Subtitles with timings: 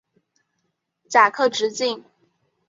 [1.07, 2.03] 甲壳直径。